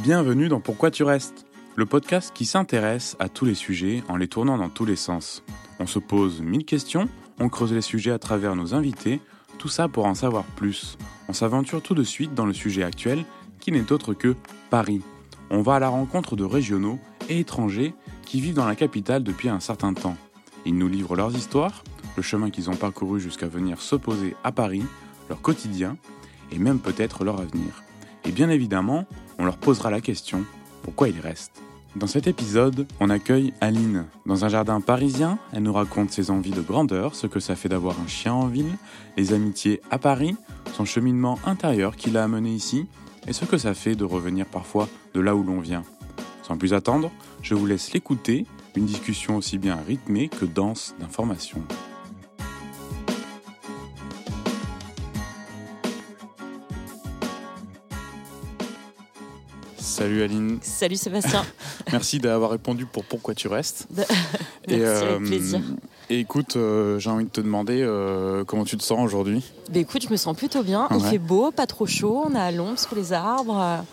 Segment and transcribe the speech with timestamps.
[0.00, 1.44] Bienvenue dans Pourquoi tu restes,
[1.76, 5.44] le podcast qui s'intéresse à tous les sujets en les tournant dans tous les sens.
[5.80, 9.20] On se pose mille questions, on creuse les sujets à travers nos invités,
[9.58, 10.96] tout ça pour en savoir plus.
[11.28, 13.26] On s'aventure tout de suite dans le sujet actuel
[13.60, 14.34] qui n'est autre que
[14.70, 15.02] Paris.
[15.50, 19.50] On va à la rencontre de régionaux et étrangers qui vivent dans la capitale depuis
[19.50, 20.16] un certain temps.
[20.64, 21.84] Ils nous livrent leurs histoires,
[22.16, 24.86] le chemin qu'ils ont parcouru jusqu'à venir s'opposer à Paris,
[25.28, 25.98] leur quotidien
[26.50, 27.82] et même peut-être leur avenir.
[28.24, 29.06] Et bien évidemment,
[29.42, 30.44] on leur posera la question
[30.84, 31.60] pourquoi ils restent.
[31.96, 34.06] Dans cet épisode, on accueille Aline.
[34.24, 37.68] Dans un jardin parisien, elle nous raconte ses envies de grandeur, ce que ça fait
[37.68, 38.78] d'avoir un chien en ville,
[39.16, 40.36] les amitiés à Paris,
[40.74, 42.86] son cheminement intérieur qui l'a amené ici,
[43.26, 45.82] et ce que ça fait de revenir parfois de là où l'on vient.
[46.44, 47.10] Sans plus attendre,
[47.42, 51.62] je vous laisse l'écouter, une discussion aussi bien rythmée que dense d'informations.
[60.02, 60.58] Salut Aline.
[60.62, 61.44] Salut Sébastien.
[61.92, 63.86] Merci d'avoir répondu pour pourquoi tu restes.
[63.94, 64.12] Merci,
[64.66, 65.60] et, avec euh, plaisir.
[66.10, 69.44] Et écoute, euh, j'ai envie de te demander euh, comment tu te sens aujourd'hui?
[69.70, 70.88] Bah, écoute, je me sens plutôt bien.
[70.90, 72.24] Il fait beau, pas trop chaud.
[72.26, 73.84] On est à l'ombre sous les arbres.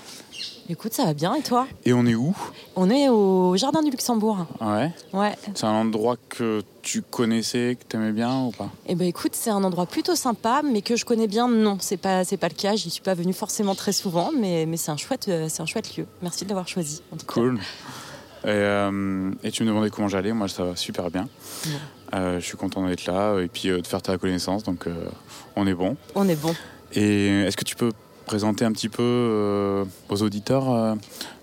[0.72, 1.34] Écoute, ça va bien.
[1.34, 1.68] Et toi?
[1.84, 2.36] Et on est où?
[2.76, 4.46] On est au Jardin du Luxembourg.
[4.62, 4.92] Ouais.
[5.14, 5.36] Ouais.
[5.56, 8.70] C'est un endroit que tu connaissais, que tu aimais bien ou pas?
[8.86, 11.48] Et ben écoute, c'est un endroit plutôt sympa, mais que je connais bien.
[11.48, 12.76] Non, c'est pas, c'est pas le cas.
[12.76, 15.66] J'y suis pas venue forcément très souvent, mais, mais c'est un chouette, euh, c'est un
[15.66, 16.06] chouette lieu.
[16.22, 17.02] Merci de l'avoir choisi.
[17.12, 17.34] en tout cas.
[17.34, 17.60] Cool.
[18.44, 20.34] Et, euh, et tu me demandais comment j'allais.
[20.34, 21.28] Moi, ça va super bien.
[22.14, 24.62] Euh, je suis content d'être là et puis euh, de faire ta connaissance.
[24.62, 24.86] Donc,
[25.56, 25.98] on est bon.
[26.14, 26.54] On est bon.
[26.94, 27.92] Et est-ce que tu peux
[28.30, 30.94] présenter un petit peu euh, aux auditeurs euh,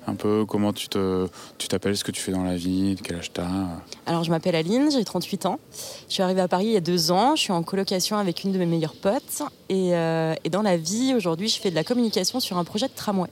[0.07, 1.27] un peu comment tu te
[1.59, 3.65] tu t'appelles, ce que tu fais dans la vie, de quel âge t'as euh.
[4.07, 5.59] Alors, je m'appelle Aline, j'ai 38 ans.
[6.09, 7.35] Je suis arrivée à Paris il y a deux ans.
[7.35, 9.43] Je suis en colocation avec une de mes meilleures potes.
[9.69, 12.87] Et, euh, et dans la vie, aujourd'hui, je fais de la communication sur un projet
[12.87, 13.31] de tramway.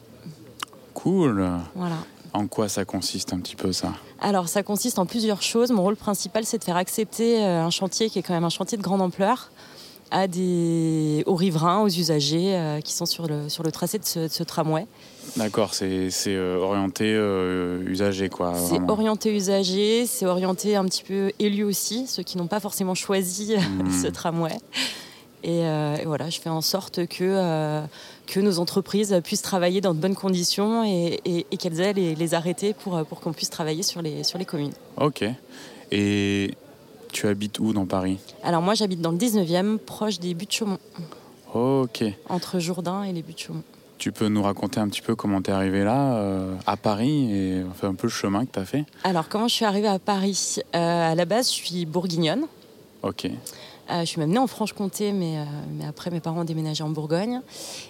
[0.95, 1.49] Cool.
[1.77, 1.99] Voilà.
[2.33, 3.93] En quoi ça consiste un petit peu ça?
[4.21, 5.71] Alors, ça consiste en plusieurs choses.
[5.71, 8.77] Mon rôle principal, c'est de faire accepter un chantier qui est quand même un chantier
[8.77, 9.53] de grande ampleur
[10.11, 14.05] à des, aux riverains, aux usagers euh, qui sont sur le, sur le tracé de
[14.05, 14.87] ce, de ce tramway.
[15.37, 18.55] D'accord, c'est euh, orienté euh, usager quoi.
[18.55, 22.95] C'est orienté usager, c'est orienté un petit peu élu aussi, ceux qui n'ont pas forcément
[22.95, 23.91] choisi Mhm.
[24.03, 24.53] ce tramway.
[25.43, 27.83] Et, euh, et voilà, je fais en sorte que, euh,
[28.27, 32.15] que nos entreprises puissent travailler dans de bonnes conditions et, et- et qu'elles aient les,
[32.15, 34.73] les arrêtés pour, euh, pour qu'on puisse travailler sur les, sur les communes.
[34.99, 35.23] Ok.
[35.93, 36.51] Et
[37.15, 40.79] tu habites où dans Paris Alors moi, j'habite dans le 19e, proche des buttes Chaumont,
[41.55, 42.05] Ok.
[42.29, 43.63] entre Jourdain et les buttes Chaumont.
[43.97, 47.63] Tu peux nous raconter un petit peu comment t'es arrivé là, euh, à Paris, et
[47.71, 50.57] enfin un peu le chemin que t'as fait Alors, comment je suis arrivée à Paris?
[50.75, 52.47] Euh, À la base, je suis bourguignonne.
[53.03, 53.29] Ok.
[53.91, 55.45] Euh, je suis même née en Franche-Comté, mais, euh,
[55.77, 57.41] mais après mes parents ont déménagé en Bourgogne.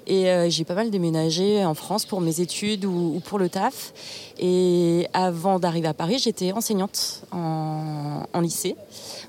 [0.06, 3.48] Et euh, j'ai pas mal déménagé en France pour mes études ou, ou pour le
[3.48, 3.92] taf.
[4.38, 8.74] Et avant d'arriver à Paris, j'étais enseignante en, lycée,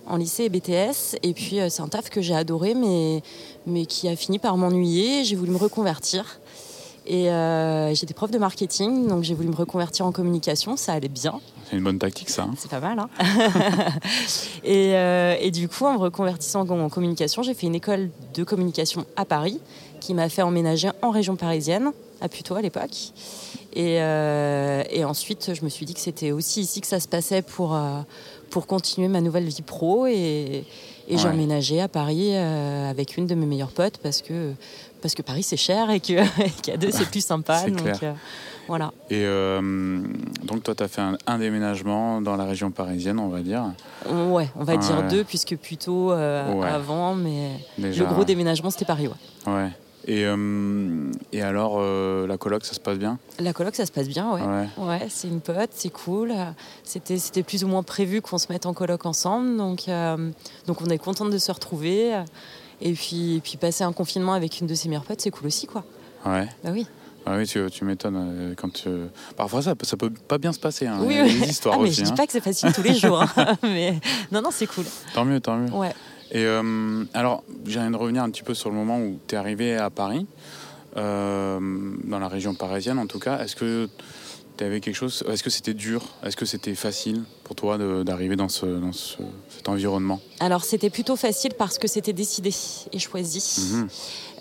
[0.08, 1.18] en lycée et BTS.
[1.22, 5.24] Et puis c'est un taf que j'ai adoré, mais qui a fini par m'ennuyer.
[5.24, 6.40] J'ai voulu me reconvertir.
[7.08, 10.76] Et euh, j'étais prof de marketing, donc j'ai voulu me reconvertir en communication.
[10.76, 11.40] Ça allait bien.
[11.70, 12.44] C'est une bonne tactique ça.
[12.44, 12.54] hein.
[12.58, 13.10] C'est pas mal, hein
[14.64, 18.44] et, euh, et du coup, en me reconvertissant en, communication, j'ai fait une école de
[18.44, 19.60] communication à Paris
[20.00, 23.14] qui m'a fait emménager en région parisienne, à Puteaux à l'époque.
[23.74, 27.08] Et, euh, et ensuite, je me suis dit que c'était aussi ici que ça se
[27.08, 28.02] passait pour, euh,
[28.50, 30.08] pour continuer ma nouvelle vie pro.
[30.08, 30.64] Et,
[31.08, 34.54] et j'ai emménagé à Paris avec une de mes meilleures potes parce que,
[35.02, 36.00] parce que Paris c'est cher et
[36.64, 37.70] qu'à deux c'est plus sympa.
[37.70, 38.00] Donc clair.
[38.04, 38.14] euh,
[38.68, 38.92] voilà.
[39.12, 40.02] Et euh,
[40.44, 43.64] donc toi, t'as fait un, un déménagement dans la région parisienne, on va dire.
[44.10, 45.08] Ouais, on va dire Ouais.
[45.08, 46.68] deux, puisque plutôt euh, Ouais.
[46.68, 48.04] avant, mais Déjà.
[48.04, 49.08] le gros déménagement, c'était Paris.
[49.08, 49.54] Ouais.
[49.54, 49.70] Ouais.
[50.08, 50.24] Et,
[51.32, 51.80] et alors,
[52.28, 53.18] la coloc, ça se passe bien?
[53.40, 54.42] La coloc, ça se passe bien, ouais.
[54.42, 54.68] Ouais.
[54.88, 56.32] Ouais, c'est une pote, c'est cool.
[56.84, 59.86] C'était, c'était plus ou moins prévu qu'on se mette en coloc ensemble, donc,
[60.68, 62.14] donc on est contente de se retrouver.
[62.82, 65.48] Et puis, et puis passer un confinement avec une de ses meilleures potes, c'est cool
[65.48, 65.84] aussi, quoi.
[66.26, 66.48] Ouais.
[66.64, 66.86] Bah oui.
[67.28, 68.16] Ah oui, tu, tu m'étonnes.
[68.18, 68.88] euh, Quand tu...
[69.36, 70.86] Parfois, ça, ça peut pas bien se passer.
[70.86, 71.00] hein.
[71.02, 71.42] oui, oui.
[71.48, 72.00] histoires Ah, mais aussi.
[72.02, 72.16] je dis hein.
[72.16, 74.00] pas que c'est facile tous les jours, hein, mais
[74.32, 74.84] non, non, c'est cool.
[75.14, 75.72] Tant mieux, tant mieux.
[75.72, 75.94] Ouais.
[76.32, 79.36] Et euh, alors, j'ai envie de revenir un petit peu sur le moment où tu
[79.36, 80.28] es arrivé à Paris,
[80.98, 81.60] euh,
[82.04, 83.40] dans la région parisienne en tout cas.
[83.40, 83.90] Est-ce que
[84.58, 86.02] tu avais quelque chose Est-ce que c'était dur?
[86.24, 89.18] Est-ce que c'était facile pour toi d'arriver dans, ce, dans ce-
[89.50, 90.20] cet environnement?
[90.40, 92.52] Alors c'était plutôt facile parce que c'était décidé
[92.92, 93.44] et choisi.
[93.72, 93.88] Mhm.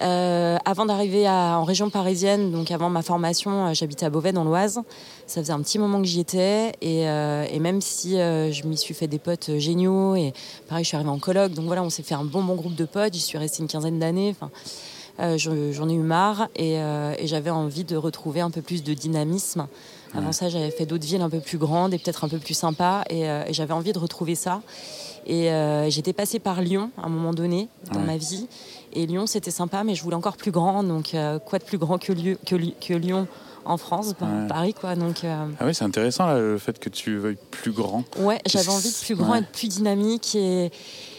[0.03, 4.45] Euh, avant d'arriver en région parisienne, donc avant ma formation, euh, j'habitais à Beauvais dans
[4.45, 4.81] l'Oise.
[5.27, 8.65] Ça faisait un petit moment que j'y étais et, euh, et même si euh, je
[8.67, 10.33] m'y suis fait des potes géniaux et
[10.69, 12.75] pareil, je suis arrivée en coloc, donc voilà, on s'est fait un bon bon groupe
[12.75, 13.15] de potes.
[13.15, 14.31] J'y suis restée une quinzaine d'années.
[14.31, 14.51] Enfin,
[15.21, 18.83] Euh, J'en ai eu marre et, euh, et j'avais envie de retrouver un peu plus
[18.83, 19.69] de dynamisme.
[20.15, 20.33] Avant Ouais.
[20.33, 23.03] ça, j'avais fait d'autres villes un peu plus grandes et peut-être un peu plus sympas
[23.11, 24.63] et, euh, et j'avais envie de retrouver ça.
[25.27, 28.07] Et euh, j'étais passée par Lyon à un moment donné dans Ouais.
[28.07, 28.47] ma vie.
[28.93, 30.83] Et Lyon, c'était sympa, mais je voulais encore plus grand.
[30.85, 33.27] Donc, euh, quoi de plus grand que, Lieu- que, Li- que Lyon
[33.65, 34.47] en France Ouais.
[34.49, 34.95] Paris, quoi.
[34.95, 38.05] Donc, euh, Ah oui, c'est intéressant là, le fait que tu veuilles plus grand.
[38.19, 39.39] Ouais, j'avais envie de plus grand ouais.
[39.39, 40.35] et de plus dynamique.
[40.37, 40.71] Et,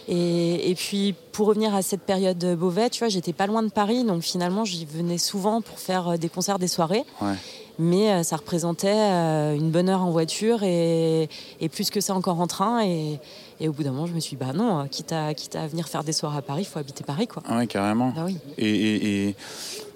[0.08, 3.64] et, et puis, pour revenir à cette période de Beauvais, tu vois, j'étais pas loin
[3.64, 4.04] de Paris.
[4.04, 7.04] Donc, finalement, j'y venais souvent pour faire des concerts, des soirées.
[7.22, 7.34] Ouais.
[7.78, 11.28] Mais euh, ça représentait euh, une bonne heure en voiture et,
[11.60, 12.84] et plus que ça encore en train.
[12.86, 13.20] Et,
[13.60, 15.56] et au bout d'un moment, je me suis dit, bah non, euh, quitte à, quitte
[15.56, 17.44] à venir faire des soirées à Paris, il faut habiter Paris, quoi.
[17.48, 18.14] Ah ouais, carrément.
[18.16, 19.36] Bah oui, Et, et- et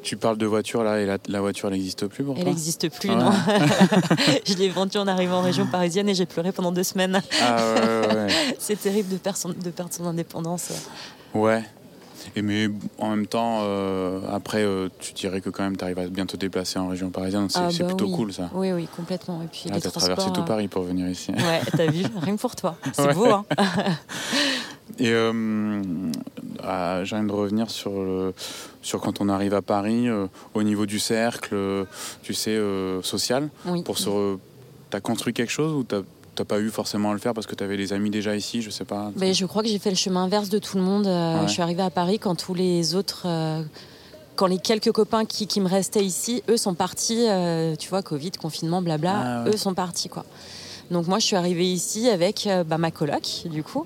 [0.01, 2.89] tu parles de voiture là, et la, la voiture elle n'existe plus pour elle n'existe
[2.89, 3.19] plus, Ah ouais.
[3.23, 3.31] non.
[4.45, 7.21] je l'ai vendue en arrivant en région parisienne et j'ai pleuré pendant deux semaines.
[7.41, 8.55] Ah ouais, ouais, ouais.
[8.59, 10.69] C'est terrible de, de perdre son indépendance.
[11.33, 11.63] Ouais.
[12.36, 16.00] Et mais en même temps, euh, après, euh, tu dirais que quand même, tu arrives
[16.00, 17.48] à bien te déplacer en région parisienne.
[17.50, 18.12] C'est Ah bah plutôt oui.
[18.16, 18.50] cool ça.
[18.54, 19.42] Oui, oui, complètement.
[19.44, 21.31] Et puis Là, les tu as traversé tout euh, Paris pour venir ici.
[21.31, 22.75] Ouais, t'as vu, rien que pour toi.
[22.94, 23.13] C'est Ouais.
[23.13, 23.45] beau, hein
[25.00, 25.81] Et euh,
[26.63, 28.33] ah, j'ai envie de revenir sur, le-
[28.81, 31.86] sur quand on arrive à Paris, euh, au niveau du cercle, euh,
[32.24, 32.60] tu sais,
[33.04, 33.50] social.
[33.65, 33.83] Oui.
[33.83, 34.39] Pour se re-
[34.89, 36.01] T'as construit quelque chose ou t'as
[36.39, 38.69] t'as pas eu forcément à le faire parce que t'avais des amis déjà ici, je
[38.69, 39.12] sais pas.
[39.18, 41.06] Ben, je crois que j'ai fait le chemin inverse de tout le monde.
[41.06, 41.47] Euh, Ouais.
[41.47, 43.62] Je suis arrivée à Paris quand tous les autres, euh,
[44.38, 47.25] quand les quelques copains qui, qui me restaient ici, eux sont partis.
[47.27, 49.13] euh, tu vois, Covid, confinement, blabla.
[49.15, 49.53] Ah ouais.
[49.53, 50.24] Eux sont partis, quoi.
[50.91, 53.86] Donc moi, je suis arrivée ici avec bah, ma coloc, du coup,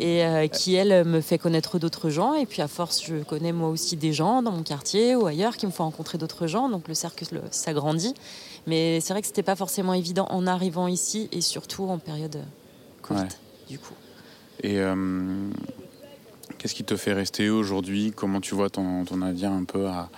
[0.00, 2.34] et euh, qui elle me fait connaître d'autres gens.
[2.34, 5.56] Et puis à force, je connais moi aussi des gens dans mon quartier ou ailleurs
[5.56, 6.68] qui me font rencontrer d'autres gens.
[6.68, 8.14] Donc le cercle s'agrandit.
[8.66, 12.36] Mais c'est vrai que c'était pas forcément évident en arrivant ici et surtout en période
[12.36, 12.42] euh,
[13.02, 13.28] Covid, Ouais.
[13.68, 13.94] du coup.
[14.62, 15.48] Et euh,
[16.58, 18.12] qu'est-ce qui te fait rester aujourd'hui?
[18.14, 20.08] Comment tu vois ton, ton avenir un peu à,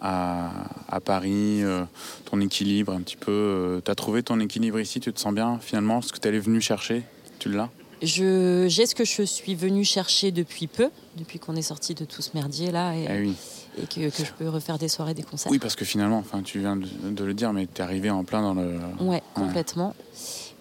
[0.00, 0.50] à,
[0.88, 1.84] à Paris euh,
[2.24, 4.98] Ton équilibre un petit peu Tu as trouvé ton équilibre ici?
[4.98, 7.02] Tu te sens bien finalement Ce que tu allais venu chercher?
[7.38, 7.70] Tu l'as?
[8.02, 12.20] J'ai ce que je suis venue chercher depuis peu, depuis qu'on est sorti de tout
[12.20, 13.34] ce merdier là, et, Eh oui.
[13.80, 15.50] Et que, que je peux refaire des soirées, des concerts.
[15.52, 18.10] oui, parce que finalement, enfin, tu viens de, de le dire, mais tu es arrivé
[18.10, 18.78] en plein dans le.
[19.00, 19.94] Ouais, complètement.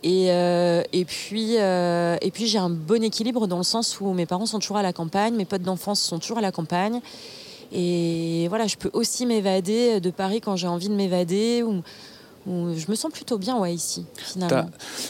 [0.03, 4.13] Et, euh, et puis, euh, et puis j'ai un bon équilibre dans le sens où
[4.13, 6.99] mes parents sont toujours à la campagne, mes potes d'enfance sont toujours à la campagne.
[7.71, 11.63] Et voilà, je peux aussi m'évader de Paris quand j'ai envie de m'évader.
[11.63, 11.81] Ou,
[12.47, 14.69] je me sens plutôt bien ouais, ici, finalement.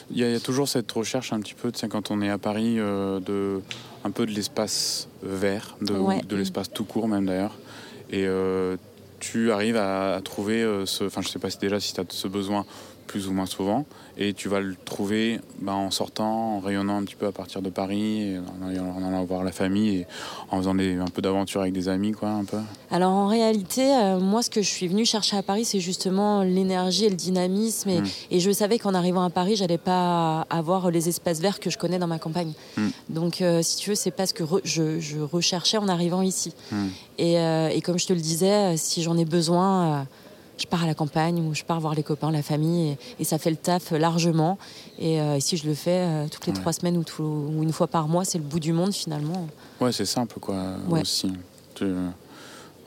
[0.10, 2.10] Il y, a- il y a toujours cette recherche un petit peu, tu sais, quand
[2.12, 3.60] on est à Paris, euh, de,
[4.06, 6.22] un peu de l'espace vert, de, Ouais.
[6.22, 7.56] de l'espace tout court même d'ailleurs.
[8.10, 8.78] Et euh,
[9.20, 11.04] tu arrives à, à trouver euh, ce.
[11.06, 12.66] Enfin, je sais pas si déjà si tu as ce besoin
[13.08, 13.86] plus ou moins souvent.
[14.18, 17.62] Et tu vas le trouver ben, en sortant, en rayonnant un petit peu à partir
[17.62, 20.08] de Paris, en, allant, en allant voir la famille et
[20.52, 22.58] en faisant des, un peu d'aventure avec des amis, quoi, un peu.
[22.92, 26.44] Alors en réalité, euh, moi ce que je suis venue chercher à Paris, c'est justement
[26.44, 27.90] l'énergie et le dynamisme.
[27.90, 28.06] Et, Mm.
[28.32, 31.78] et je savais qu'en arrivant à Paris, j'allais pas avoir les espaces verts que je
[31.78, 32.54] connais dans ma campagne.
[32.78, 32.88] Mm.
[33.10, 36.22] Donc euh, si tu veux, c'est pas ce que re- je, je recherchais en arrivant
[36.22, 36.54] ici.
[36.72, 36.76] Mm.
[37.18, 40.06] Et, euh, et comme je te le disais, si j'en ai besoin,
[40.58, 43.24] je pars à la campagne ou je pars voir les copains, la famille, et, et
[43.24, 44.58] ça fait le taf largement.
[45.00, 46.60] Et, euh, et si je le fais euh, toutes les Ouais.
[46.60, 49.48] trois semaines ou, tout- ou une fois par mois, c'est le bout du monde finalement.
[49.82, 50.56] Ouais, c'est simple, quoi,
[50.88, 51.02] Ouais.
[51.02, 51.32] aussi.
[51.74, 51.86] Tu-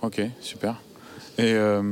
[0.00, 0.80] Ok, super.
[1.38, 1.82] Et, euh,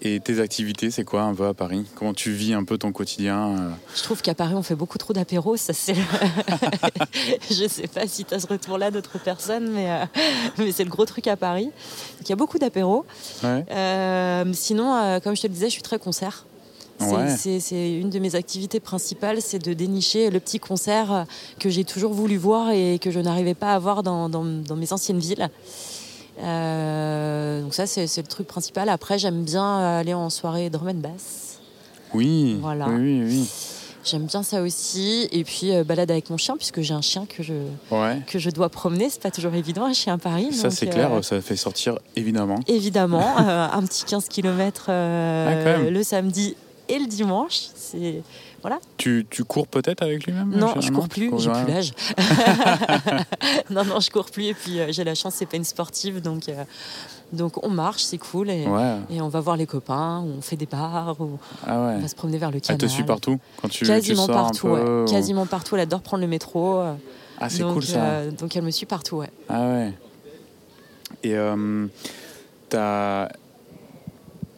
[0.00, 1.84] et tes activités, c'est quoi un peu à Paris?
[1.94, 3.70] Comment tu vis un peu ton quotidien euh?
[3.96, 5.56] Je trouve qu'à Paris, on fait beaucoup trop d'apéros.
[5.56, 5.94] Ça, c'est.
[5.94, 6.00] le-
[7.50, 10.04] je sais pas si tu as ce retour-là d'autres personnes, mais, euh,
[10.58, 11.64] mais c'est le gros truc à Paris.
[11.66, 11.72] Donc,
[12.26, 13.04] il y a beaucoup d'apéros.
[13.42, 13.64] Ouais.
[13.70, 16.44] Euh, sinon, euh, comme je te le disais, je suis très concert.
[17.00, 17.06] C'est
[17.74, 17.90] Ouais.
[18.00, 21.26] une de mes activités principales, c'est de dénicher le petit concert
[21.60, 24.74] que j'ai toujours voulu voir et que je n'arrivais pas à voir dans, dans- dans
[24.74, 25.48] mes anciennes villes.
[26.42, 28.88] Euh, donc ça, c'est le truc principal.
[28.88, 31.58] Après, j'aime bien aller en soirée drum and bass.
[32.14, 32.88] Oui, Voilà.
[32.88, 33.50] oui, oui, oui.
[34.04, 35.28] J'aime bien ça aussi.
[35.32, 37.52] Et puis, euh, balade avec mon chien, puisque j'ai un chien que je,
[37.90, 38.22] Ouais.
[38.26, 39.10] que je dois promener.
[39.10, 40.52] C'est pas toujours évident, un chien à Paris.
[40.54, 42.60] Ça, c'est euh, clair, ça fait sortir évidemment.
[42.68, 46.56] Évidemment, euh, un petit 15 km Ah, le samedi
[46.88, 47.66] et le dimanche.
[47.74, 48.22] C'est
[48.62, 48.78] voilà.
[48.96, 51.92] Tu, tu cours peut-être avec lui-même Non, je cours tu plus, j'ai plus l'âge.
[53.70, 54.44] non, non, je cours plus.
[54.46, 56.64] Et puis euh, j'ai la chance, c'est pas une sportive, donc euh,
[57.32, 58.96] donc on marche, c'est cool et, Ouais.
[59.10, 61.14] et on va voir les copains, on fait des bars,
[61.66, 61.94] Ah ouais.
[61.96, 62.80] on va se promener vers le Elle canal.
[62.80, 65.02] te suit partout quand tu, tu Quasiment sors un partout, peu, ouais.
[65.02, 65.76] ou- quasiment partout.
[65.76, 66.78] Elle adore prendre le métro.
[66.78, 66.94] euh,
[67.40, 67.98] Ah, c'est cool ça.
[68.02, 69.30] euh, donc elle me suit partout, ouais.
[69.48, 69.92] Ah ouais.
[71.22, 71.86] Et euh,
[72.68, 73.28] t'as-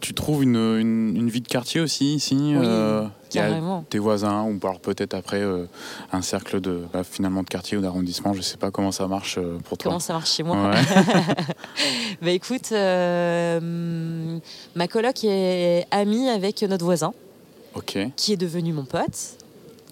[0.00, 3.84] tu trouves une, une, vie de quartier aussi ici oui, euh, carrément.
[3.88, 5.66] tes voisins ou alors peut-être après euh,
[6.12, 8.32] un cercle de bah, finalement de quartier ou d'arrondissement.
[8.32, 9.90] Je sais pas comment ça marche euh, pour toi.
[9.90, 10.72] Comment ça marche chez moi
[12.22, 13.60] Bah écoute, ma
[14.88, 17.12] coloc est amie avec notre voisin,
[18.16, 19.36] qui est devenu mon pote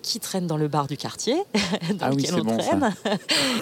[0.08, 1.36] qui traîne dans le bar du quartier,
[1.94, 2.94] dans ah lequel on traîne.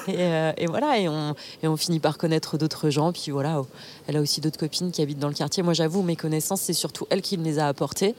[0.09, 3.12] Euh, et, voilà, et on, et on finit par connaître d'autres gens.
[3.12, 3.62] Puis voilà,
[4.07, 5.62] elle a aussi d'autres copines qui habitent dans le quartier.
[5.62, 8.15] Moi, j'avoue, mes connaissances, c'est surtout elle qui me les a apportées.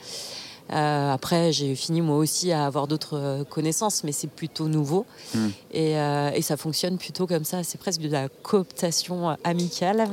[0.71, 5.05] Euh, après, j'ai fini moi aussi à avoir d'autres euh, connaissances, mais c'est plutôt nouveau.
[5.33, 5.49] Hmm.
[5.71, 7.63] Et, et, ça fonctionne plutôt comme ça.
[7.63, 10.07] C'est presque de la cooptation amicale.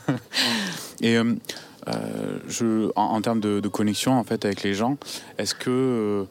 [1.00, 1.16] et
[2.48, 4.96] je, en, termes de, de, connexion en fait avec les gens,
[5.38, 6.26] est-ce que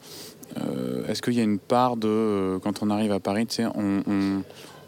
[1.08, 4.44] est-ce qu'il y a une part de, euh, quand on arrive à Paris, on,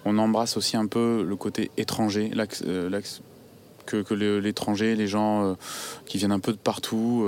[0.05, 2.31] on, embrasse aussi un peu le côté étranger,
[2.65, 3.01] euh,
[3.85, 5.55] que, que l'étranger, les gens
[6.05, 7.25] qui viennent un peu de partout,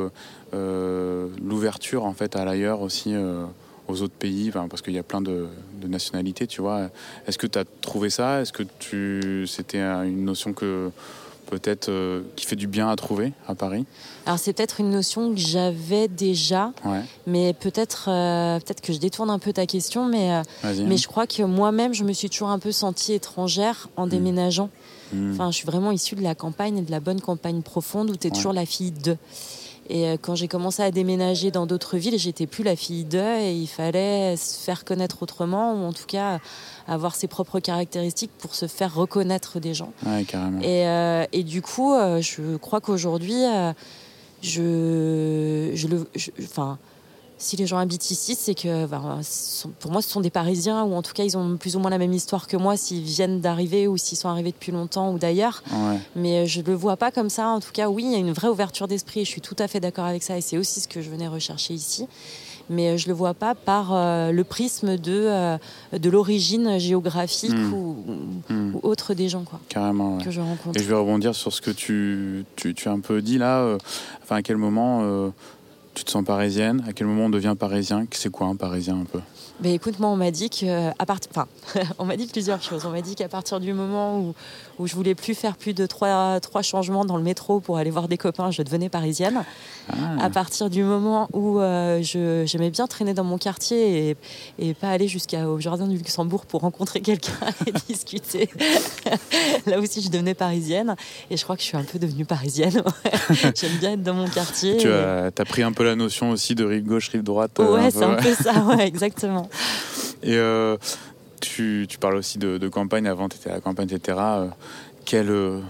[0.53, 3.15] l'ouverture en fait à l'ailleurs aussi
[3.88, 5.48] aux autres pays, parce qu'il y a plein de,
[5.81, 6.89] de nationalités, tu vois.
[7.27, 8.41] Est-ce que tu as trouvé ça?
[8.41, 10.91] Est-ce que tu, c'était une notion que
[11.50, 13.86] peut-être euh, qui fait du bien à trouver à Paris
[14.25, 16.72] Alors c'est peut-être une notion que j'avais déjà,
[17.25, 20.44] mais peut-être euh, peut-être que je détourne un peu ta question, mais, euh,
[20.86, 24.10] mais je crois que moi-même je me suis toujours un peu sentie étrangère en hmm.
[24.10, 24.70] déménageant.
[25.12, 25.32] Hmm.
[25.34, 28.27] Enfin, je suis vraiment issue de la campagne, de la bonne campagne profonde où tu
[28.27, 29.18] es toujours la fille de.
[29.89, 33.53] Et quand j'ai commencé à déménager dans d'autres villes, j'étais plus la fille de et
[33.53, 36.39] il fallait se faire connaître autrement ou en tout cas
[36.89, 39.91] avoir ses propres caractéristiques pour se faire reconnaître des gens.
[40.27, 40.60] carrément.
[40.62, 43.72] Et, euh, et, du coup, euh, je crois qu'aujourd'hui, euh,
[44.41, 46.08] je, je le,
[46.43, 46.77] enfin,
[47.39, 48.86] si les gens habitent ici, c'est que
[49.79, 51.89] pour moi, ce sont des Parisiens, ou en tout cas, ils ont plus ou moins
[51.89, 55.17] la même histoire que moi s'ils viennent d'arriver ou s'ils sont arrivés depuis longtemps ou
[55.17, 55.63] d'ailleurs.
[56.15, 57.48] Mais je ne le vois pas comme ça.
[57.48, 59.25] En tout cas, oui, il y a une vraie ouverture d'esprit.
[59.25, 61.27] Je suis tout à fait d'accord avec ça et c'est aussi ce que je venais
[61.27, 62.08] rechercher ici
[62.69, 65.58] mais euh, je ne le vois pas par euh, le prisme de, euh,
[65.91, 68.43] de l'origine géographique hmm.
[68.50, 68.75] Hmm.
[68.75, 70.79] Ou, autre des gens quoi, Carrément, que je rencontre.
[70.79, 73.77] Et je vais rebondir sur ce que tu, tu, tu as un peu dit là.
[74.24, 75.31] enfin, à quel moment
[75.93, 76.84] tu te sens parisienne?
[76.88, 78.05] À quel moment on devient parisien?
[78.12, 79.19] C'est quoi un parisien un peu?
[79.60, 81.19] Ben écoute, moi, on m'a dit que, à part...
[81.29, 81.48] enfin,
[82.00, 82.86] on m'a dit plusieurs choses.
[82.86, 84.34] On m'a dit qu'à partir du moment où,
[84.79, 87.91] où je voulais plus faire plus de trois, trois changements dans le métro pour aller
[87.91, 89.43] voir des copains, je devenais parisienne.
[89.89, 89.95] Ah.
[90.21, 94.17] À partir du moment où euh, j'aimais bien traîner dans mon quartier et,
[94.57, 97.33] et pas aller jusqu'au jardin du Luxembourg pour rencontrer quelqu'un
[97.67, 98.50] et discuter,
[99.65, 100.95] là aussi, je devenais parisienne.
[101.29, 102.81] Et je crois que je suis un peu devenue parisienne.
[103.55, 104.77] J'aime bien être dans mon quartier.
[104.77, 107.59] Tu as, pris un peu la notion aussi de rive gauche, rive droite.
[107.59, 109.50] Euh, ouais, c'est un peu ça, ouais, exactement.
[110.21, 110.77] Et euh,
[111.39, 114.17] tu, parles aussi de, campagne, avant tu étais à la campagne, etc.
[114.19, 114.48] Euh,
[115.05, 115.62] quelle,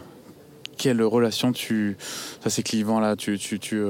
[0.77, 1.97] quelle relation tu.
[2.41, 3.37] Ça, c'est clivant là, tu.
[3.37, 3.81] tu, tu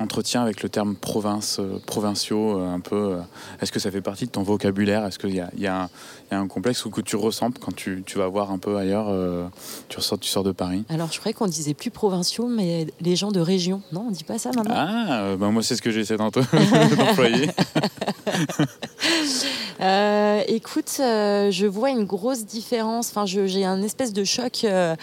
[0.00, 3.18] euh, entretiens avec le terme province, provinciaux un peu
[3.60, 5.04] Est-ce que ça fait partie de ton vocabulaire?
[5.04, 5.88] Est-ce qu'il y a, y, a
[6.30, 8.76] y a, un complexe ou que tu ressens quand tu, tu vas voir un peu
[8.76, 9.06] ailleurs
[9.88, 10.84] tu, ressors, tu sors de Paris?
[10.88, 13.82] Alors je croyais qu'on disait plus provinciaux, mais les gens de région.
[13.92, 14.74] Non, on dit pas ça maintenant?
[14.76, 17.50] Ah, ben moi c'est ce que j'essaie d'employer.
[19.80, 23.08] Euh, écoute, euh, je vois une grosse différence.
[23.08, 24.64] Enfin, j'ai un espèce de choc.
[24.64, 24.94] Euh,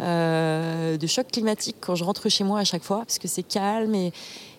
[0.00, 3.94] de choc climatique quand je rentre chez moi à chaque fois parce que c'est calme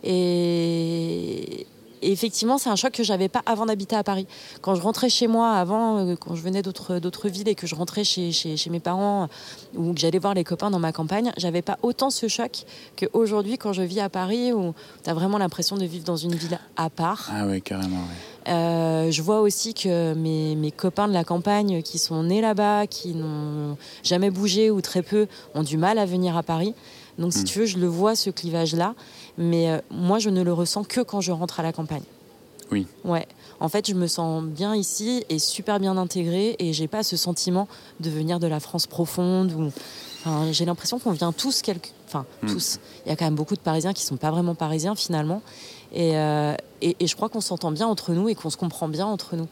[0.03, 1.67] et,
[2.05, 4.27] et, effectivement, c'est un choc que j'avais pas avant d'habiter à Paris.
[4.61, 8.03] Quand je rentrais chez moi, avant, quand je venais d'autres villes et que je rentrais
[8.03, 9.27] chez, chez, chez mes parents
[9.75, 12.65] ou que j'allais voir les copains dans ma campagne, j'avais pas autant ce choc
[12.97, 16.35] qu'aujourd'hui quand je vis à Paris où tu as vraiment l'impression de vivre dans une
[16.35, 17.31] ville à part.
[17.33, 18.03] Ah oui, carrément,
[18.47, 22.85] euh, je vois aussi que mes, mes, copains de la campagne qui sont nés là-bas,
[22.85, 26.75] qui n'ont jamais bougé ou très peu, ont du mal à venir à Paris.
[27.17, 27.45] Donc, si hmm.
[27.45, 28.93] tu veux, je le vois, ce clivage-là.
[29.37, 32.03] Mais euh, moi, je ne le ressens que quand je rentre à la campagne.
[32.71, 32.87] Oui.
[33.03, 33.27] Ouais.
[33.59, 37.15] En fait, je me sens bien ici et super bien intégrée et j'ai pas ce
[37.15, 37.67] sentiment
[37.99, 39.71] de venir de la France profonde ou
[40.51, 41.89] j'ai l'impression qu'on vient tous quelque...
[42.07, 42.47] enfin hmm.
[42.47, 42.79] tous.
[43.05, 45.43] Il y a quand même beaucoup de Parisiens qui sont pas vraiment Parisiens finalement
[45.95, 49.05] euh, et, et, je crois qu'on s'entend bien entre nous et qu'on se comprend bien
[49.05, 49.47] entre nous.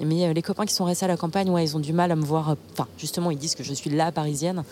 [0.00, 2.10] Mais euh, les copains qui sont restés à la campagne, ouais, ils ont du mal
[2.10, 2.56] à me voir.
[2.72, 4.64] Enfin, justement, ils disent que je suis la parisienne.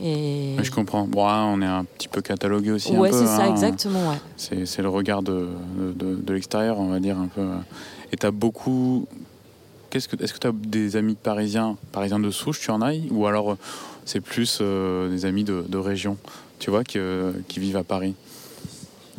[0.00, 0.56] Et...
[0.62, 1.06] je comprends.
[1.06, 2.92] Bon, hein, on est un petit peu catalogué aussi.
[2.92, 3.52] Ouais, c'est ça, hein.
[3.52, 4.10] exactement.
[4.10, 4.64] Ouais.
[4.64, 7.46] C'est le regard de, de, de l'extérieur, on va dire un peu.
[8.12, 9.06] Et tu as beaucoup.
[9.92, 13.56] Est-ce que tu as des amis parisiens, parisiens de souche, tu en as Ou alors
[14.04, 16.18] c'est plus des amis de, de, région,
[16.58, 16.98] tu vois, qui,
[17.48, 18.14] qui vivent à Paris?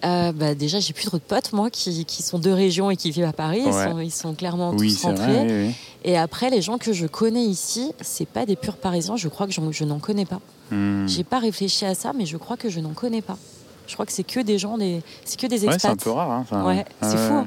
[0.03, 2.95] Euh, bah déjà, j'ai plus trop de potes, moi, qui, qui, sont de région et
[2.95, 3.63] qui vivent à Paris.
[3.65, 5.73] Ils, sont, ils, sont, clairement tous rentrés.
[6.03, 9.15] Et après, les gens que je connais ici, c'est pas des purs Parisiens.
[9.17, 10.39] Je crois que je, n'en connais pas.
[10.71, 11.07] Hmm.
[11.07, 13.37] J'ai pas réfléchi à ça, mais je crois que je n'en connais pas.
[13.87, 15.01] Je crois que c'est que des gens, des...
[15.25, 15.81] c'est que des Ouais, expats.
[15.81, 16.29] c'est un peu rare.
[16.31, 16.63] hein, ça.
[16.63, 17.33] Ouais, c'est Ouais, fou.
[17.37, 17.45] ouais,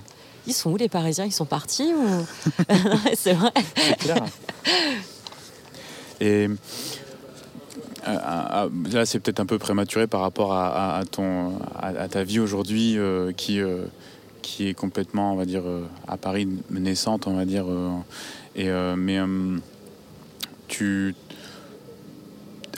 [0.49, 1.25] Ils sont où les Parisiens?
[1.25, 2.27] Ils sont partis ou?
[3.17, 3.53] C'est vrai.
[4.01, 4.25] clair.
[6.21, 6.49] Et
[8.05, 12.41] à- à- là, c'est peut-être un peu prématuré par rapport à, ton, à, ta vie
[12.41, 13.85] aujourd'hui euh, qui, euh,
[14.43, 17.65] qui est complètement, on va dire, euh, à Paris naissante, on va dire.
[18.57, 19.19] et, mais
[20.69, 21.15] tu.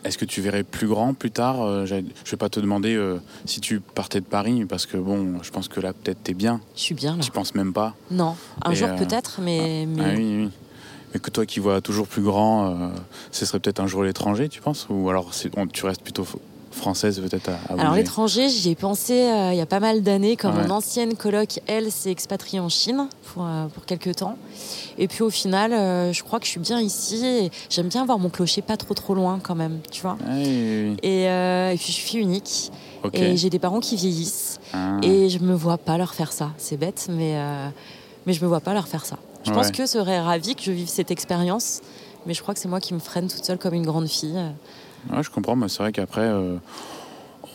[0.05, 3.17] Est-ce que tu verrais plus grand plus tard Je vais pas te demander euh,
[3.47, 6.61] si tu partais de Paris, parce que bon, je pense que là, peut-être t'es bien.
[6.77, 7.23] Je suis bien là.
[7.23, 7.95] Tu penses même pas.
[8.11, 10.51] Non, un Et, jour euh, peut-être, mais, mais Ah oui, oui.
[11.15, 12.89] Mais que toi qui vois toujours plus grand, euh,
[13.31, 14.87] ce serait peut-être un jour l'étranger, tu penses?
[14.91, 16.27] Ou alors on- tu restes plutôt
[16.73, 20.03] française peut-être à, à Alors l'étranger, j'y ai pensé euh, il y a pas mal
[20.03, 20.67] d'années quand Ouais.
[20.67, 24.37] mon ancienne coloc, elle, s'est expatriée en Chine pour, euh, pour quelques temps.
[24.99, 27.25] Et puis au final, euh, je crois que je suis bien ici.
[27.25, 30.17] et J'aime bien voir mon clocher pas trop trop loin quand même, tu vois.
[30.21, 30.97] Ah oui, oui, oui.
[31.09, 32.73] Et, et puis je suis fille unique
[33.13, 34.97] et j'ai des parents qui vieillissent Ah.
[35.05, 36.51] et je me vois pas leur faire ça.
[36.59, 37.37] C'est bête, mais,
[38.27, 39.17] mais je me vois pas leur faire ça.
[39.45, 39.73] Je pense Ouais.
[39.73, 41.81] que seraient ravis que je vive cette expérience,
[42.27, 44.39] mais je crois que c'est moi qui me freine toute seule comme une grande fille.
[45.11, 46.57] Ouais, je comprends, mais c'est vrai qu'après, euh,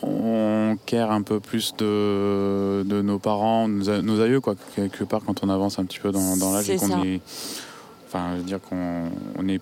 [0.02, 5.42] on care un peu plus de, de nos parents, nos, aïeux, quoi, quelque part, quand
[5.44, 7.06] on avance un petit peu dans, dans l'âge et C'est qu'on ça.
[7.06, 7.20] est.
[8.06, 9.60] Enfin, je veux dire qu'on on est.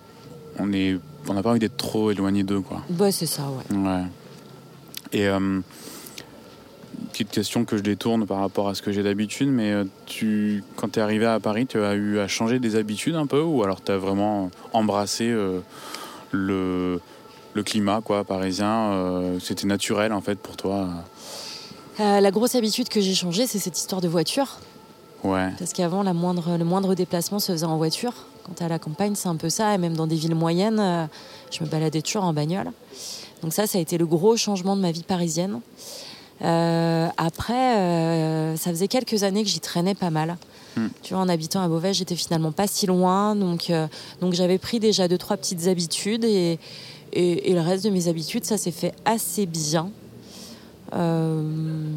[0.59, 2.81] On est on n'a pas envie d'être trop éloigné d'eux, quoi.
[2.89, 3.77] Bah, c'est ça, ouais.
[3.77, 4.03] Ouais.
[5.13, 5.59] Et euh,
[7.11, 10.63] petite question que je détourne par rapport à ce que j'ai d'habitude, mais euh, tu,
[10.75, 13.41] quand tu es arrivé à Paris, tu as eu à changer des habitudes un peu
[13.41, 15.59] ou alors tu as vraiment embrassé euh,
[16.31, 16.99] le,
[17.53, 20.87] le climat quoi, parisien euh, C'était naturel en fait pour toi?
[21.99, 24.59] Euh, la grosse habitude que j'ai changée, c'est cette histoire de voiture.
[25.23, 25.49] Ouais.
[25.59, 28.13] Parce qu'avant, la moindre, le moindre déplacement se faisait en voiture.
[28.43, 29.75] Quand t'es à la campagne, c'est un peu ça.
[29.75, 31.09] Et même dans des villes moyennes,
[31.51, 32.71] je me baladais toujours en bagnole.
[33.41, 35.59] Donc ça, ça a été le gros changement de ma vie parisienne.
[36.41, 40.37] Euh, après, euh, ça faisait quelques années que j'y traînais pas mal.
[40.77, 40.87] Mm.
[41.01, 43.35] Tu vois, en habitant à Beauvais, j'étais finalement pas si loin.
[43.35, 43.87] Donc, euh,
[44.21, 46.23] donc j'avais pris déjà deux, trois petites habitudes.
[46.23, 46.59] Et,
[47.13, 49.89] et, et le reste de mes habitudes, ça s'est fait assez bien.
[50.93, 51.41] Euh,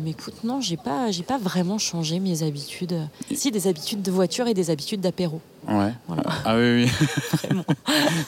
[0.05, 2.96] mais écoute, non, j'ai pas, j'ai pas vraiment changé mes habitudes.
[3.35, 5.40] Si, des habitudes de voiture et des habitudes d'apéro.
[5.68, 5.92] Ouais.
[6.09, 6.22] Voilà.
[6.44, 7.59] Ah oui, oui.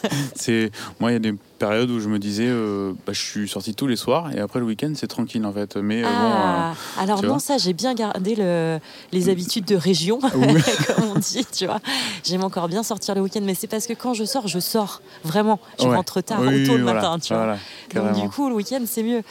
[0.35, 3.49] C'est moi, il y a des périodes où je me disais, euh, bah, je suis
[3.49, 5.77] sorti tous les soirs et après le week-end c'est tranquille en fait.
[5.77, 8.79] Mais euh, Ah, alors tu non, vois ça, j'ai bien gardé le,
[9.13, 11.81] les habitudes de région, comme on dit, tu vois.
[12.25, 15.03] J'aime encore bien sortir le week-end, mais c'est parce que quand je sors, je sors,
[15.25, 15.59] vraiment.
[15.81, 15.97] Je Ouais.
[15.97, 17.57] rentre tard Oui, ou tôt le voilà, matin, tu vois.
[17.95, 19.23] Donc du coup, le week-end, c'est mieux.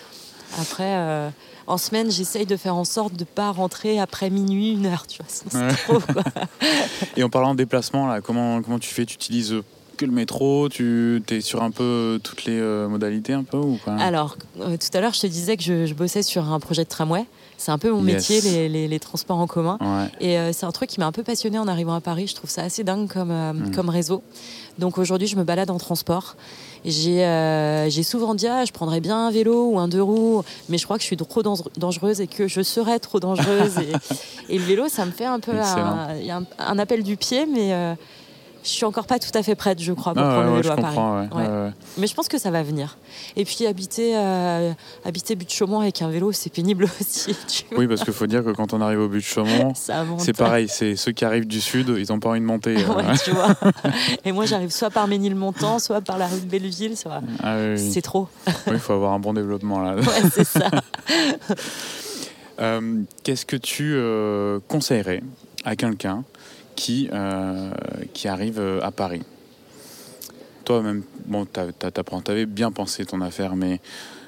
[0.61, 1.29] Après, euh,
[1.67, 5.07] en semaine, j'essaye de faire en sorte de ne pas rentrer après minuit, une heure,
[5.07, 5.27] tu vois.
[5.29, 5.99] Sinon, c'est Ouais.
[5.99, 6.23] trop, quoi.
[7.17, 9.05] Et en parlant de déplacement, là, comment, comment tu fais?
[9.05, 9.55] Tu utilises
[9.97, 10.69] que le métro?
[10.69, 13.95] Tu es sur un peu euh, toutes les euh, modalités un peu ou pas?
[13.97, 16.83] Alors, euh, tout à l'heure, je te disais que je, je bossais sur un projet
[16.83, 17.25] de tramway.
[17.57, 18.15] C'est un peu mon Yes.
[18.29, 19.77] métier, les, les- les transports en commun.
[19.79, 20.09] Ouais.
[20.19, 22.27] Et euh, c'est un truc qui m'a un peu passionnée en arrivant à Paris.
[22.27, 23.71] Je trouve ça assez dingue comme, euh, Mm.
[23.71, 24.21] comme réseau.
[24.79, 26.35] Donc aujourd'hui, je me balade en transport.
[26.85, 30.41] J'ai euh, j'ai souvent dit, ah, je prendrais bien un vélo ou un deux roues,
[30.67, 31.43] mais je crois que je suis trop
[31.77, 33.77] dangereuse et que je serais trop dangereuse.
[34.49, 37.73] et, et le vélo, ça me fait un peu un, un appel du pied, mais
[37.73, 37.93] euh,
[38.63, 40.61] je suis encore pas tout à fait prête, je crois, pour Ah, prendre ouais, le
[40.61, 40.97] vélo à Paris.
[41.33, 41.71] ouais, Ouais.
[41.97, 42.97] Mais je pense que ça va venir.
[43.35, 44.71] Et puis habiter, euh,
[45.05, 47.35] habiter but de Chaumont avec un vélo, c'est pénible aussi.
[47.77, 50.21] Oui, parce qu'il faut dire que quand on arrive au but de Chaumont, Ça monte.
[50.21, 50.67] c'est pareil.
[50.69, 52.77] C'est ceux qui arrivent du sud, ils n'ont pas envie de monter.
[52.77, 52.87] euh.
[52.95, 53.49] Ouais, tu vois.
[54.25, 56.95] Et moi, j'arrive soit par Ménilmontant, soit par la rue de Belleville.
[56.97, 57.91] soit- Ah oui, oui.
[57.93, 58.27] C'est trop.
[58.47, 59.95] Oui, il faut avoir un bon développement là.
[59.95, 60.69] Ouais, c'est ça.
[62.59, 65.23] Euh, Qu'est-ce que tu euh, conseillerais
[65.65, 66.23] à quelqu'un
[66.83, 67.71] qui, euh,
[68.13, 69.21] qui arrive euh, à Paris
[70.65, 73.79] Toi-même, bon, t'avais bien pensé ton affaire, mais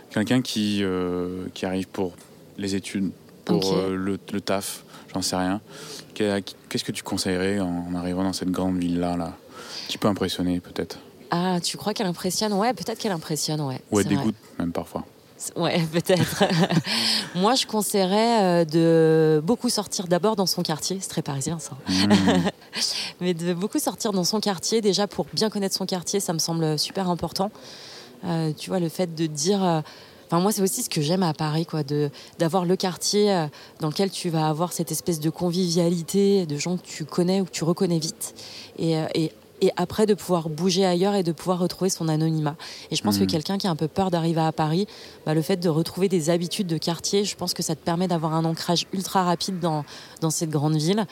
[0.10, 2.14] quelqu'un qui, euh, qui arrive pour
[2.58, 3.12] les études,
[3.44, 5.60] pour le, le taf, j'en sais rien.
[6.14, 9.34] Qu'est- Qu'est-ce que tu conseillerais en, arrivant dans cette grande ville-là, là,
[9.90, 10.98] qui peut impressionner peut-être
[11.32, 12.54] Ah, tu crois qu'elle impressionne?
[12.54, 13.82] Ouais, peut-être qu'elle impressionne, ouais.
[13.92, 14.16] Ou elle vrai.
[14.16, 15.06] dégoûte même parfois.
[15.56, 16.44] Ouais, peut-être.
[17.36, 20.98] Moi, je conseillerais euh, de beaucoup sortir d'abord dans son quartier.
[21.02, 21.74] C'est très parisien, ça.
[21.88, 22.50] Mmh.
[23.22, 26.40] Mais de beaucoup sortir dans son quartier, déjà pour bien connaître son quartier, ça me
[26.40, 27.52] semble super important.
[28.26, 29.64] Euh, tu vois, le fait de dire.
[29.64, 29.82] euh,
[30.28, 33.46] Enfin, moi, c'est aussi ce que j'aime à Paris, quoi, de d'avoir le quartier
[33.80, 37.46] dans lequel tu vas avoir cette espèce de convivialité, de gens que tu connais ou
[37.46, 38.34] que tu reconnais vite,
[38.80, 42.56] et, et, et après de pouvoir bouger ailleurs et de pouvoir retrouver son anonymat.
[42.92, 44.88] Et je pense que quelqu'un qui a un peu peur d'arriver à Paris,
[45.26, 48.08] bah, le fait de retrouver des habitudes de quartier, je pense que ça te permet
[48.08, 49.86] d'avoir un ancrage ultra rapide dans,
[50.22, 51.06] dans cette grande ville.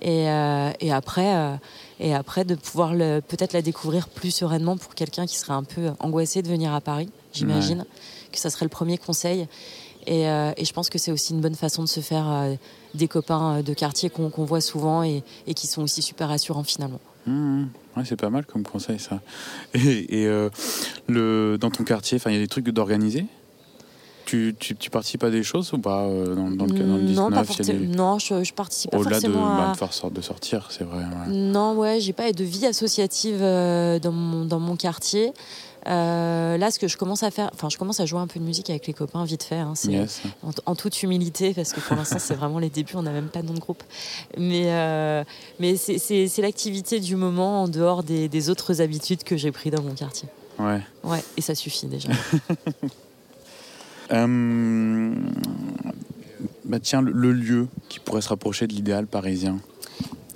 [0.00, 1.56] Et, euh, et après, euh,
[1.98, 5.90] et après de pouvoir peut-être la découvrir plus sereinement pour quelqu'un qui serait un peu
[5.98, 7.84] angoissé de venir à Paris, j'imagine
[8.30, 9.48] que ça serait le premier conseil.
[10.06, 12.54] Et, euh, et je pense que c'est aussi une bonne façon de se faire euh,
[12.94, 16.28] des copains euh, de quartier qu'on qu'on voit souvent et, et qui sont aussi super
[16.28, 17.00] rassurants finalement.
[17.28, 19.20] Mmh, ouais, c'est pas mal comme conseil ça.
[19.74, 20.48] Et, et, euh,
[21.08, 23.26] le, dans ton quartier, il y a des trucs d'organiser?
[24.24, 27.02] Tu, tu, tu participes à des choses ou pas euh, dans, dans, le, dans le
[27.02, 30.10] 19 non, pas des- Non, je, je participe pas Au-delà de, forcément bah, à...
[30.10, 30.98] de sortir, c'est vrai.
[30.98, 31.32] ouais.
[31.32, 35.32] Non, ouais, j'ai pas de vie associative euh, dans, mon, dans mon quartier.
[35.88, 38.38] Euh, là, ce que je commence à faire, enfin, je commence à jouer un peu
[38.38, 39.56] de musique avec les copains vite fait.
[39.58, 40.20] hein, c'est Yes.
[40.42, 43.28] en, en toute humilité, parce que pour l'instant, c'est vraiment les débuts, on n'a même
[43.28, 43.82] pas de nom de groupe.
[44.36, 45.24] Mais, euh,
[45.60, 49.82] mais c'est- l'activité du moment en dehors des, des autres habitudes que j'ai pris dans
[49.82, 50.28] mon quartier.
[50.58, 50.80] Ouais.
[51.04, 52.10] Ouais, et ça suffit déjà.
[54.12, 55.14] Euh,
[56.64, 59.58] bah tiens, le, lieu qui pourrait se rapprocher de l'idéal parisien.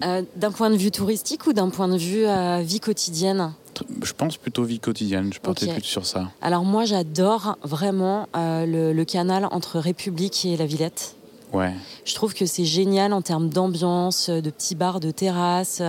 [0.03, 3.53] Euh, d'un point de vue touristique ou d'un point de vue euh, vie quotidienne?
[4.03, 5.75] Je pense plutôt vie quotidienne, je partais Ok.
[5.75, 6.31] plus sur ça.
[6.41, 11.17] Alors moi, j'adore vraiment euh, le, le canal entre République et la Villette.
[11.53, 11.73] Ouais.
[12.05, 15.83] Je trouve que c'est génial en termes d'ambiance, de petits bars, de terrasses.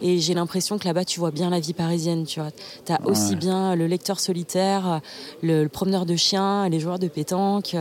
[0.00, 2.24] Et j'ai l'impression que là-bas, tu vois bien la vie parisienne.
[2.24, 2.50] Tu vois,
[2.88, 3.36] as aussi Ouais.
[3.36, 5.00] bien le lecteur solitaire,
[5.42, 7.76] le, le promeneur de chiens, les joueurs de pétanque,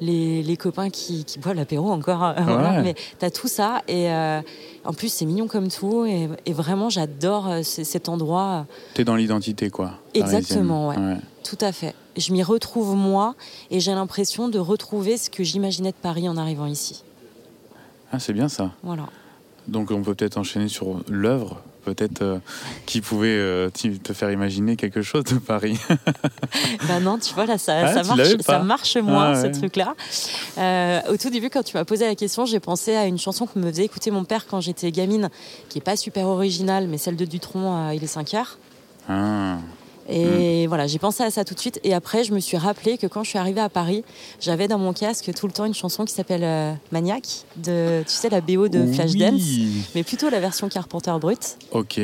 [0.00, 2.24] les, les copains qui, qui boivent l'apéro encore.
[2.24, 2.82] euh, voilà.
[2.82, 3.82] Mais tu as tout ça.
[3.86, 4.40] Et euh,
[4.84, 6.04] en plus, c'est mignon comme tout.
[6.06, 8.66] Et, et vraiment, j'adore euh, cet endroit.
[8.94, 9.92] T'es dans l'identité, quoi.
[10.14, 11.20] Exactement, parisienne.
[11.44, 11.94] Tout à fait.
[12.16, 13.34] Je m'y retrouve moi.
[13.70, 17.02] Et j'ai l'impression de retrouver ce que j'imaginais de Paris en arrivant ici.
[18.12, 18.72] Ah, c'est bien ça.
[18.82, 19.04] Voilà.
[19.68, 22.38] Donc on peut peut-être enchaîner sur l'œuvre, peut-être euh,
[22.86, 25.78] qui pouvait euh, te faire imaginer quelque chose de Paris.
[26.88, 29.52] Bah non, tu vois, là, ça, Ah, ça, marche, ça marche moins, Ah, ce ouais.
[29.52, 29.94] truc-là.
[30.58, 33.46] Euh, au tout début, quand tu m'as posé la question, j'ai pensé à une chanson
[33.46, 35.28] que me faisait écouter mon père quand j'étais gamine,
[35.68, 38.58] qui est pas super originale, mais celle de Dutronc, euh, Il est 5 heures.
[39.08, 39.58] Ah,
[40.08, 40.68] Et Mm.
[40.68, 41.78] voilà, j'ai pensé à ça tout de suite.
[41.84, 44.04] Et après, je me suis rappelé que quand je suis arrivée à Paris,
[44.40, 47.22] j'avais dans mon casque tout le temps une chanson qui s'appelle euh, Maniac,
[47.56, 49.82] de, tu sais, la BO de Flashdance, oui.
[49.94, 51.56] mais plutôt la version Carpenter Brut.
[51.72, 52.00] Ok.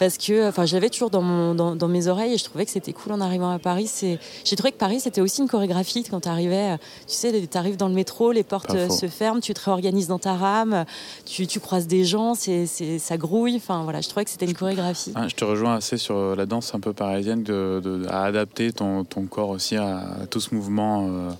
[0.00, 2.64] Parce que enfin je l'avais toujours dans mon dans, dans mes oreilles et je trouvais
[2.64, 3.86] que c'était cool en arrivant à Paris.
[3.86, 7.56] C'est j'ai trouvé que Paris c'était aussi une chorégraphie quand tu arrivais tu sais tu
[7.58, 10.84] arrives dans le métro les portes se ferment tu te réorganises dans ta rame
[11.24, 12.66] tu, tu croises des gens c'est
[12.98, 13.54] ça grouille.
[13.56, 15.12] Enfin voilà je trouvais que c'était une chorégraphie.
[15.14, 18.24] Ah, je te rejoins assez sur euh, la danse un peu parisienne, de, de- à
[18.24, 21.30] adapter ton, ton corps aussi à, à tout ce mouvement, euh,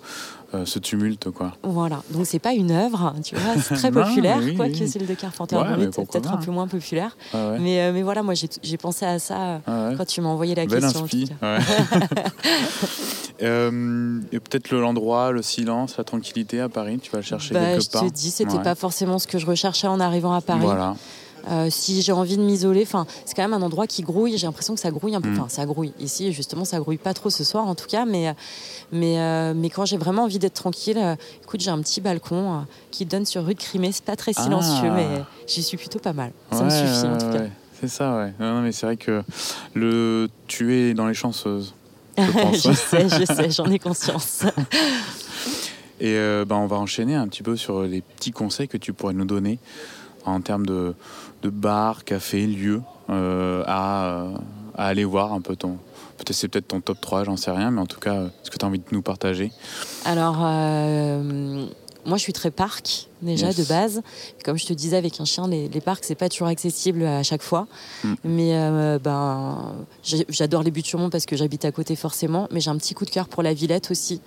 [0.54, 1.52] euh, ce tumulte, quoi.
[1.62, 4.66] voilà donc c'est pas une œuvre tu vois c'est très Non, populaire mais oui, quoi
[4.66, 4.78] oui.
[4.78, 7.58] que celle de Carpenter Ouais, Brut peut-être un peu moins populaire Ah ouais.
[7.60, 9.94] mais euh, mais voilà moi j'ai pensé à ça euh, Ah ouais.
[9.96, 11.06] quand tu m'as envoyé la Belle question.
[13.42, 17.54] Euh, et peut-être le- l'endroit, le silence, la tranquillité à Paris, tu vas le chercher
[17.54, 18.02] Bah, quelque je part.
[18.04, 20.60] te dis, c'était pas forcément ce que je recherchais en arrivant à Paris.
[20.62, 20.94] Voilà.
[21.48, 24.36] Euh, si j'ai envie de m'isoler, enfin, c'est quand même un endroit qui grouille.
[24.36, 25.28] J'ai l'impression que ça grouille un peu.
[25.30, 25.38] Mm.
[25.38, 25.92] Enfin, ça grouille.
[26.00, 28.04] Ici, justement, ça grouille pas trop ce soir, en tout cas.
[28.04, 28.34] Mais,
[28.92, 32.52] mais, euh, mais quand j'ai vraiment envie d'être tranquille, euh, écoute, j'ai un petit balcon
[32.54, 32.58] euh,
[32.90, 33.92] qui donne sur rue de Crimée.
[33.92, 34.94] C'est pas très silencieux, Ah.
[34.94, 35.08] mais
[35.46, 36.32] j'y suis plutôt pas mal.
[36.52, 37.42] Ça me suffit, en tout cas.
[37.44, 37.50] ouais.
[37.80, 38.34] C'est ça, ouais.
[38.38, 39.22] Non, non, mais c'est vrai que
[39.74, 41.72] le tu es dans les chanceuses.
[42.18, 42.62] je pense.
[42.62, 44.42] je sais, je sais, j'en ai conscience.
[46.00, 48.92] Et euh, ben, on va enchaîner un petit peu sur les petits conseils que tu
[48.92, 49.58] pourrais nous donner
[50.24, 50.94] en termes de,
[51.42, 54.34] de bars, cafés, lieux euh, à, euh,
[54.76, 55.78] à aller voir un peu ton.
[56.18, 58.50] Peut-être c'est peut-être ton top 3, j'en sais rien, mais en tout cas, euh, ce
[58.50, 59.50] que tu as envie de nous partager.
[60.04, 61.64] Alors, euh,
[62.04, 63.56] moi, je suis très parc, déjà, Yes.
[63.56, 64.02] de base.
[64.44, 67.22] Comme je te disais, avec un chien, les, les parcs, c'est pas toujours accessible à
[67.22, 67.66] chaque fois.
[68.04, 68.14] Mm.
[68.24, 69.74] Mais euh, ben,
[70.28, 72.48] j'adore les Buttes-sur-Mont parce que j'habite à côté, forcément.
[72.52, 74.20] Mais j'ai un petit coup de cœur pour la Villette aussi,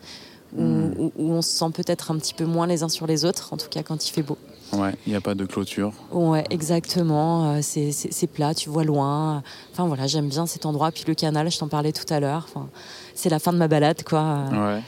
[0.57, 0.93] où, Mm.
[0.97, 3.53] où- où on se sent peut-être un petit peu moins les uns sur les autres,
[3.53, 4.37] en tout cas quand il fait beau.
[4.77, 5.93] Ouais, il n'y a pas de clôture.
[6.11, 7.53] Ouais, exactement.
[7.55, 9.43] Euh, C'est plat, tu vois loin.
[9.71, 10.91] Enfin voilà, j'aime bien cet endroit.
[10.91, 12.45] Puis le canal, je t'en parlais tout à l'heure.
[12.49, 12.67] Enfin,
[13.15, 14.43] c'est la fin de ma balade, quoi.
[14.51, 14.81] Ouais.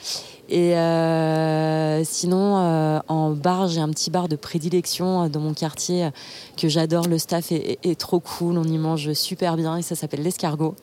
[0.48, 6.10] Et euh, sinon, euh, en bar, j'ai un petit bar de prédilection dans mon quartier
[6.56, 7.08] que j'adore.
[7.08, 10.22] Le staff est, est- est trop cool, on y mange super bien et ça s'appelle
[10.22, 10.76] l'Escargot.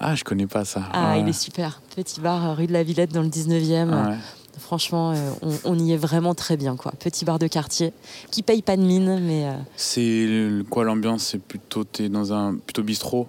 [0.00, 0.82] Ah, je connais pas ça.
[0.92, 1.20] Ah, Ouais.
[1.22, 1.80] il est super.
[1.96, 3.90] Petit bar rue de la Villette dans le 19e.
[4.08, 4.16] Ouais.
[4.58, 5.30] Franchement, euh,
[5.64, 6.76] on, y est vraiment très bien.
[6.76, 6.92] quoi.
[6.98, 7.92] Petit bar de quartier
[8.30, 9.46] qui paye pas de mine, mais.
[9.46, 10.28] euh, C'est
[10.68, 13.26] quoi l'ambiance C'est plutôt dans un plutôt bistrot.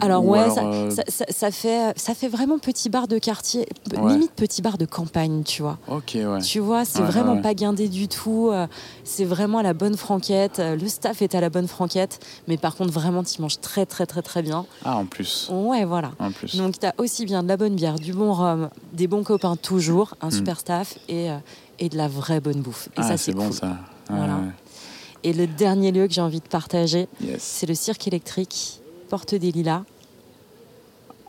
[0.00, 3.06] Alors Ou ouais, alors, ça, euh, ça- ça- ça fait, ça fait vraiment petit bar
[3.08, 4.12] de quartier, Ouais.
[4.12, 5.78] limite petit bar de campagne, tu vois.
[5.88, 6.40] Ok, ouais.
[6.42, 7.40] Tu vois, c'est Ouais, vraiment ouais.
[7.42, 8.50] pas guindé du tout.
[8.52, 8.66] euh,
[9.04, 10.58] C'est vraiment à la bonne franquette.
[10.58, 12.18] euh, Le staff est à la bonne franquette.
[12.48, 14.66] Mais par contre, vraiment, tu manges très, très, très, très bien.
[14.84, 15.48] Ah, en plus.
[15.52, 16.12] Ouais, voilà.
[16.18, 16.56] En plus.
[16.56, 19.56] Donc, tu as aussi bien de la bonne bière, du bon rhum, des bons copains
[19.56, 20.32] toujours, un Hmm.
[20.32, 21.28] super staff et,
[21.78, 22.88] et de la vraie bonne bouffe.
[22.88, 23.52] Et ah, ça, c'est c'est bon cool.
[23.54, 23.76] ça.
[24.08, 24.38] Voilà.
[25.22, 27.42] Et le dernier lieu que j'ai envie de partager, Yes.
[27.42, 29.82] c'est le cirque électrique, Porte des Lilas.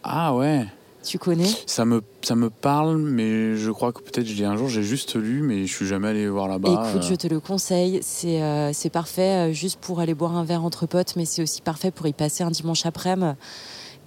[0.03, 0.67] Ah ouais.
[1.03, 1.49] Tu connais?
[1.65, 5.41] Ça me, ça me parle, mais je crois que peut-être un jour j'ai juste lu,
[5.41, 6.89] mais je suis jamais allé voir là-bas.
[6.89, 7.99] Écoute, je te le conseille.
[8.03, 11.63] C'est euh, parfait euh, juste pour aller boire un verre entre potes, mais c'est aussi
[11.63, 13.33] parfait pour y passer un dimanche après-midi.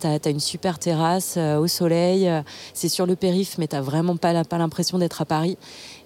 [0.01, 2.29] T'as as une super terrasse euh, au soleil.
[2.29, 2.43] euh,
[2.75, 5.57] c'est sur le périph', mais t'as vraiment pas, l'impression d'être à Paris.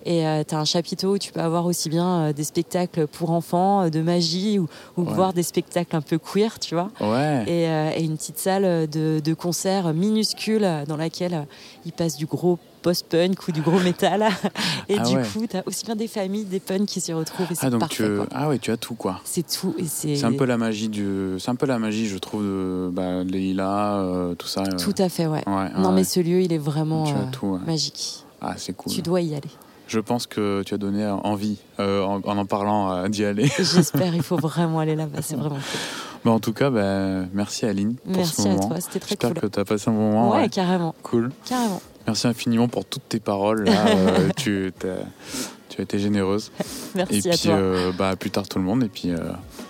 [0.05, 3.89] Et euh, t'as un chapiteau où tu peux avoir aussi bien des spectacles pour enfants,
[3.91, 5.13] de magie, ou, ou Ouais.
[5.15, 6.91] voir des spectacles un peu queer, tu vois.
[7.01, 7.45] Ouais.
[7.47, 7.65] Et,
[8.01, 11.47] et une petite salle de, de concert minuscule dans laquelle
[11.85, 14.27] il passe du gros post-punk ou du gros métal.
[14.89, 15.23] Et Ah du ouais.
[15.23, 17.51] coup, t'as aussi bien des familles, des punks qui s'y retrouvent.
[17.51, 18.27] Et Ah donc parfait, tu, quoi.
[18.33, 19.21] ah ouais, tu as tout quoi.
[19.25, 19.75] C'est tout.
[19.79, 22.43] Et c'est C'est un peu la magie du, c'est un peu la magie, je trouve,
[22.43, 24.63] de bah, Leïla, euh, tout ça.
[24.63, 24.77] euh.
[24.79, 25.43] tout à fait, ouais.
[25.47, 25.95] Ouais, Non, ouais.
[25.97, 27.59] mais ce lieu, il est vraiment tu as euh, tout.
[27.67, 28.25] magique.
[28.41, 28.93] Ah c'est cool.
[28.93, 29.51] Tu dois y aller.
[29.89, 33.47] Je pense que tu as donné envie euh, en, en en parlant euh, d'y aller.
[33.59, 35.21] J'espère, il faut vraiment aller là-bas.
[35.23, 35.81] C'est vraiment cool.
[36.25, 39.31] Bah, en tout cas, bah, merci Aline pour ce Merci à toi, c'était très J'espère
[39.33, 39.41] cool.
[39.41, 40.33] que tu as passé un bon moment.
[40.35, 40.49] ouais, ouais.
[40.51, 40.95] carrément.
[41.03, 41.31] Cool.
[41.47, 41.81] Carrément.
[42.09, 43.65] Merci infiniment pour toutes tes paroles.
[43.65, 46.51] Là, euh, tu, as été généreuse.
[46.95, 47.53] Merci et à puis, toi.
[47.53, 48.83] euh, bah, à plus tard tout le monde.
[48.83, 49.19] Et puis, euh,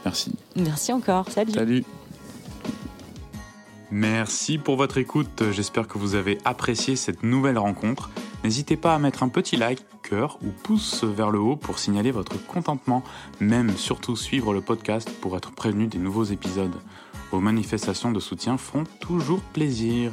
[0.04, 0.32] merci.
[0.54, 1.28] Merci encore.
[1.30, 1.50] Salut.
[1.50, 1.84] Salut.
[3.90, 8.10] Merci pour votre écoute, j'espère que vous avez apprécié cette nouvelle rencontre.
[8.44, 12.10] N'hésitez pas à mettre un petit like, cœur ou pouce vers le haut pour signaler
[12.10, 13.02] votre contentement,
[13.40, 16.74] même surtout suivre le podcast pour être prévenu des nouveaux épisodes.
[17.32, 20.12] Vos manifestations de soutien font toujours plaisir.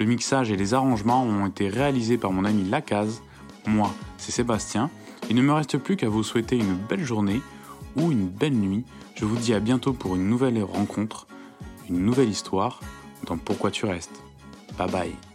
[0.00, 3.20] Le mixage et les arrangements ont été réalisés par mon ami Lacaz.
[3.66, 4.88] Moi, c'est Sébastien.
[5.28, 7.42] Il ne me reste plus qu'à vous souhaiter une belle journée
[7.96, 8.86] ou une belle nuit.
[9.14, 11.26] Je vous dis à bientôt pour une nouvelle rencontre
[11.90, 12.80] une nouvelle histoire
[13.26, 14.22] dans Pourquoi tu restes.
[14.78, 15.29] Bye bye.